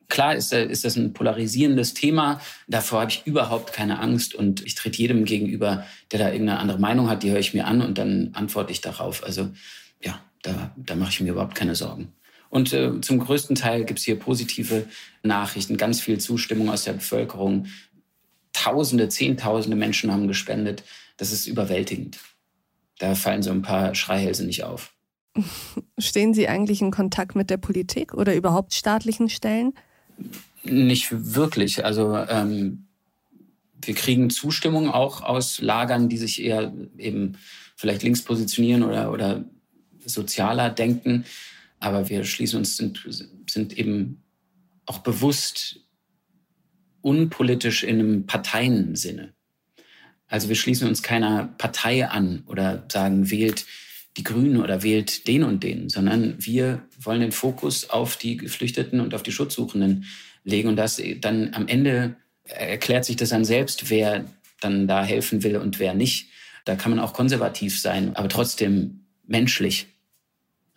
klar 0.09 0.35
ist, 0.35 0.53
ist 0.53 0.85
das 0.85 0.95
ein 0.95 1.13
polarisierendes 1.13 1.93
Thema. 1.93 2.41
Davor 2.67 3.01
habe 3.01 3.11
ich 3.11 3.25
überhaupt 3.25 3.73
keine 3.73 3.99
Angst 3.99 4.35
und 4.35 4.65
ich 4.65 4.75
trete 4.75 4.97
jedem 4.97 5.25
gegenüber, 5.25 5.85
der 6.11 6.19
da 6.19 6.31
irgendeine 6.31 6.59
andere 6.59 6.79
Meinung 6.79 7.09
hat, 7.09 7.23
die 7.23 7.31
höre 7.31 7.39
ich 7.39 7.53
mir 7.53 7.65
an 7.65 7.81
und 7.81 7.97
dann 7.97 8.31
antworte 8.33 8.71
ich 8.71 8.81
darauf. 8.81 9.23
Also 9.23 9.49
ja, 10.01 10.21
da, 10.41 10.73
da 10.77 10.95
mache 10.95 11.11
ich 11.11 11.21
mir 11.21 11.31
überhaupt 11.31 11.55
keine 11.55 11.75
Sorgen. 11.75 12.13
Und 12.49 12.71
äh, 12.71 13.01
zum 13.01 13.19
größten 13.19 13.55
Teil 13.55 13.83
gibt 13.83 13.99
es 13.99 14.05
hier 14.05 14.17
positive 14.17 14.85
Nachrichten, 15.21 15.77
ganz 15.77 15.99
viel 15.99 16.19
Zustimmung 16.19 16.69
aus 16.69 16.85
der 16.85 16.93
Bevölkerung. 16.93 17.67
Tausende, 18.53 19.09
Zehntausende 19.09 19.75
Menschen 19.75 20.11
haben 20.11 20.27
gespendet. 20.27 20.83
Das 21.17 21.31
ist 21.31 21.47
überwältigend. 21.47 22.19
Da 22.99 23.15
fallen 23.15 23.43
so 23.43 23.51
ein 23.51 23.61
paar 23.61 23.93
Schreihälse 23.93 24.45
nicht 24.45 24.63
auf. 24.63 24.93
Stehen 25.97 26.33
Sie 26.33 26.47
eigentlich 26.47 26.81
in 26.81 26.91
Kontakt 26.91 27.35
mit 27.35 27.49
der 27.49 27.57
Politik 27.57 28.13
oder 28.13 28.35
überhaupt 28.35 28.73
staatlichen 28.73 29.29
Stellen? 29.29 29.73
Nicht 30.63 31.07
wirklich. 31.11 31.85
Also 31.85 32.15
ähm, 32.17 32.87
wir 33.81 33.93
kriegen 33.93 34.29
Zustimmung 34.29 34.89
auch 34.89 35.21
aus 35.21 35.61
Lagern, 35.61 36.09
die 36.09 36.17
sich 36.17 36.41
eher 36.41 36.73
eben 36.97 37.37
vielleicht 37.75 38.03
links 38.03 38.21
positionieren 38.21 38.83
oder, 38.83 39.11
oder 39.11 39.45
sozialer 40.05 40.69
denken. 40.69 41.25
Aber 41.79 42.09
wir 42.09 42.23
schließen 42.23 42.59
uns, 42.59 42.77
sind, 42.77 43.03
sind 43.49 43.77
eben 43.77 44.23
auch 44.85 44.99
bewusst 44.99 45.81
unpolitisch 47.01 47.83
in 47.83 47.99
einem 47.99 48.25
Parteiensinne. 48.25 49.33
Also 50.27 50.49
wir 50.49 50.55
schließen 50.55 50.87
uns 50.87 51.03
keiner 51.03 51.53
Partei 51.57 52.07
an 52.07 52.43
oder 52.47 52.85
sagen, 52.91 53.29
wählt 53.29 53.65
die 54.17 54.23
Grünen 54.23 54.61
oder 54.61 54.83
wählt 54.83 55.27
den 55.27 55.43
und 55.43 55.63
den, 55.63 55.89
sondern 55.89 56.35
wir 56.39 56.81
wollen 56.99 57.21
den 57.21 57.31
Fokus 57.31 57.89
auf 57.89 58.17
die 58.17 58.37
Geflüchteten 58.37 58.99
und 58.99 59.13
auf 59.13 59.23
die 59.23 59.31
Schutzsuchenden 59.31 60.05
legen. 60.43 60.69
Und 60.69 60.75
das 60.75 61.01
dann 61.21 61.53
am 61.53 61.67
Ende 61.67 62.15
erklärt 62.43 63.05
sich 63.05 63.15
das 63.15 63.29
dann 63.29 63.45
selbst, 63.45 63.89
wer 63.89 64.25
dann 64.59 64.87
da 64.87 65.03
helfen 65.03 65.43
will 65.43 65.57
und 65.57 65.79
wer 65.79 65.93
nicht. 65.93 66.29
Da 66.65 66.75
kann 66.75 66.89
man 66.89 66.99
auch 66.99 67.13
konservativ 67.13 67.79
sein, 67.79 68.15
aber 68.15 68.27
trotzdem 68.27 69.05
menschlich. 69.25 69.87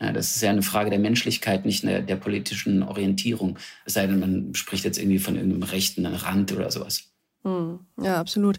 Ja, 0.01 0.13
das 0.13 0.35
ist 0.35 0.43
ja 0.43 0.51
eine 0.51 0.63
Frage 0.63 0.91
der 0.91 0.99
Menschlichkeit, 0.99 1.65
nicht 1.65 1.83
der, 1.85 2.03
der 2.03 2.17
politischen 2.17 2.83
Orientierung. 2.83 3.59
Es 3.85 3.95
sei 3.95 4.07
denn, 4.07 4.21
man 4.21 4.55
spricht 4.55 4.85
jetzt 4.85 4.99
irgendwie 4.99 5.19
von 5.19 5.37
irgendeinem 5.37 5.63
rechten 5.63 6.07
Rand 6.07 6.53
oder 6.53 6.71
sowas. 6.71 7.11
Hm, 7.43 7.81
ja, 8.01 8.19
absolut. 8.19 8.59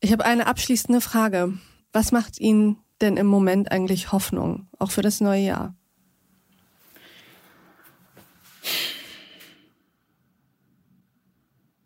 Ich 0.00 0.12
habe 0.12 0.24
eine 0.24 0.46
abschließende 0.46 1.00
Frage. 1.00 1.54
Was 1.92 2.12
macht 2.12 2.40
Ihnen 2.40 2.76
denn 3.04 3.16
im 3.16 3.26
Moment 3.26 3.70
eigentlich 3.70 4.12
Hoffnung, 4.12 4.66
auch 4.78 4.90
für 4.90 5.02
das 5.02 5.20
neue 5.20 5.42
Jahr? 5.42 5.74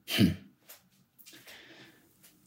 Hm. 0.07 0.37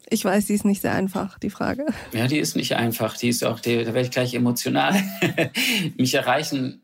Ich 0.10 0.26
weiß, 0.26 0.48
die 0.48 0.54
ist 0.54 0.66
nicht 0.66 0.82
sehr 0.82 0.94
einfach, 0.94 1.38
die 1.40 1.50
Frage. 1.50 1.86
Ja, 2.12 2.28
die 2.28 2.40
ist 2.40 2.56
nicht 2.56 2.76
einfach. 2.76 3.16
Die 3.18 3.30
ist 3.30 3.44
auch, 3.44 3.60
die, 3.60 3.78
da 3.78 3.94
werde 3.94 4.02
ich 4.02 4.12
gleich 4.12 4.34
emotional. 4.34 4.94
Mich 5.98 6.14
erreichen 6.14 6.82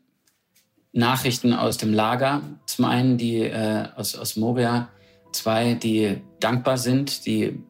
Nachrichten 0.92 1.52
aus 1.52 1.76
dem 1.76 1.92
Lager. 1.92 2.42
Zum 2.66 2.84
einen 2.86 3.18
die 3.18 3.40
äh, 3.40 3.88
aus, 3.96 4.14
aus 4.14 4.36
Moria, 4.36 4.88
zwei, 5.32 5.74
die 5.74 6.22
dankbar 6.40 6.78
sind, 6.78 7.26
die, 7.26 7.62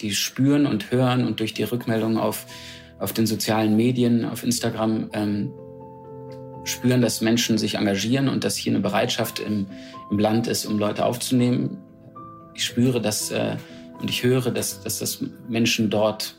die 0.00 0.12
spüren 0.14 0.66
und 0.66 0.90
hören 0.90 1.24
und 1.24 1.38
durch 1.38 1.54
die 1.54 1.62
Rückmeldungen 1.62 2.18
auf, 2.18 2.46
auf 3.00 3.12
den 3.12 3.26
sozialen 3.26 3.76
Medien, 3.76 4.24
auf 4.24 4.44
Instagram 4.44 5.10
ähm, 5.12 5.52
spüren, 6.64 7.00
dass 7.00 7.20
Menschen 7.20 7.58
sich 7.58 7.76
engagieren 7.76 8.28
und 8.28 8.44
dass 8.44 8.56
hier 8.56 8.72
eine 8.72 8.80
Bereitschaft 8.80 9.40
im, 9.40 9.66
im 10.10 10.18
Land 10.18 10.46
ist, 10.46 10.66
um 10.66 10.78
Leute 10.78 11.04
aufzunehmen. 11.04 11.78
Ich 12.54 12.64
spüre, 12.64 13.00
dass 13.00 13.30
äh, 13.30 13.56
und 14.00 14.08
ich 14.08 14.22
höre, 14.22 14.50
dass, 14.50 14.80
dass 14.82 14.98
das 14.98 15.22
Menschen 15.48 15.90
dort 15.90 16.34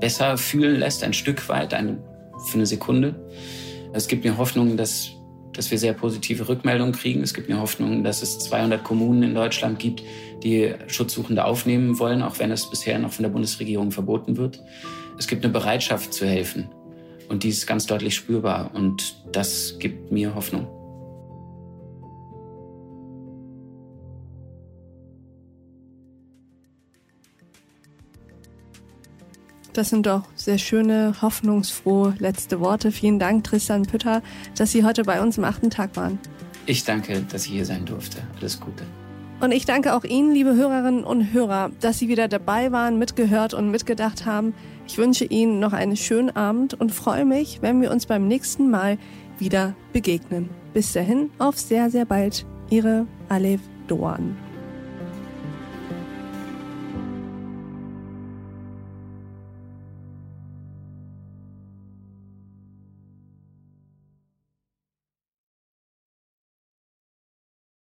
besser 0.00 0.36
fühlen 0.36 0.78
lässt, 0.78 1.02
ein 1.02 1.12
Stück 1.12 1.48
weit, 1.48 1.74
eine, 1.74 1.98
für 2.46 2.54
eine 2.54 2.66
Sekunde. 2.66 3.14
Es 3.92 4.06
gibt 4.06 4.24
mir 4.24 4.36
Hoffnung, 4.36 4.76
dass, 4.76 5.10
dass 5.52 5.70
wir 5.70 5.78
sehr 5.78 5.94
positive 5.94 6.48
Rückmeldungen 6.48 6.92
kriegen. 6.92 7.22
Es 7.22 7.34
gibt 7.34 7.48
mir 7.48 7.58
Hoffnung, 7.58 8.04
dass 8.04 8.22
es 8.22 8.38
200 8.40 8.84
Kommunen 8.84 9.22
in 9.22 9.34
Deutschland 9.34 9.78
gibt, 9.78 10.02
die 10.42 10.74
Schutzsuchende 10.86 11.44
aufnehmen 11.44 11.98
wollen, 11.98 12.22
auch 12.22 12.38
wenn 12.38 12.50
es 12.50 12.68
bisher 12.68 12.98
noch 12.98 13.12
von 13.12 13.22
der 13.22 13.30
Bundesregierung 13.30 13.90
verboten 13.90 14.36
wird. 14.36 14.62
Es 15.18 15.26
gibt 15.26 15.44
eine 15.44 15.52
Bereitschaft 15.52 16.12
zu 16.12 16.26
helfen. 16.26 16.68
Und 17.28 17.44
die 17.44 17.48
ist 17.48 17.66
ganz 17.66 17.86
deutlich 17.86 18.14
spürbar. 18.14 18.70
Und 18.74 19.16
das 19.32 19.76
gibt 19.78 20.10
mir 20.10 20.34
Hoffnung. 20.34 20.66
Das 29.72 29.88
sind 29.88 30.06
doch 30.06 30.24
sehr 30.34 30.58
schöne, 30.58 31.14
hoffnungsfrohe 31.22 32.14
letzte 32.18 32.58
Worte. 32.58 32.90
Vielen 32.90 33.20
Dank, 33.20 33.44
Tristan 33.44 33.82
Pütter, 33.82 34.22
dass 34.56 34.72
Sie 34.72 34.84
heute 34.84 35.04
bei 35.04 35.22
uns 35.22 35.38
im 35.38 35.44
achten 35.44 35.70
Tag 35.70 35.96
waren. 35.96 36.18
Ich 36.66 36.84
danke, 36.84 37.22
dass 37.22 37.46
ich 37.46 37.52
hier 37.52 37.64
sein 37.64 37.86
durfte. 37.86 38.18
Alles 38.38 38.58
Gute. 38.58 38.84
Und 39.40 39.52
ich 39.52 39.64
danke 39.64 39.94
auch 39.94 40.04
Ihnen, 40.04 40.34
liebe 40.34 40.54
Hörerinnen 40.54 41.04
und 41.04 41.32
Hörer, 41.32 41.70
dass 41.80 41.98
Sie 41.98 42.08
wieder 42.08 42.28
dabei 42.28 42.72
waren, 42.72 42.98
mitgehört 42.98 43.54
und 43.54 43.70
mitgedacht 43.70 44.26
haben. 44.26 44.54
Ich 44.90 44.98
wünsche 44.98 45.24
Ihnen 45.24 45.60
noch 45.60 45.72
einen 45.72 45.96
schönen 45.96 46.34
Abend 46.34 46.74
und 46.74 46.90
freue 46.90 47.24
mich, 47.24 47.62
wenn 47.62 47.80
wir 47.80 47.92
uns 47.92 48.06
beim 48.06 48.26
nächsten 48.26 48.70
Mal 48.70 48.98
wieder 49.38 49.76
begegnen. 49.92 50.50
Bis 50.74 50.92
dahin, 50.92 51.30
auf 51.38 51.56
sehr, 51.60 51.90
sehr 51.90 52.04
bald. 52.04 52.44
Ihre 52.70 53.06
Alef 53.28 53.60
Doan. 53.86 54.36